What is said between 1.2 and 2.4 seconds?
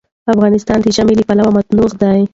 پلوه متنوع دی.